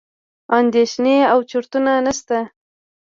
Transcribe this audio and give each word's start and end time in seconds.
اندېښنې 0.59 1.17
او 1.31 1.39
چورتونه 1.49 1.91
نسته. 2.05 2.37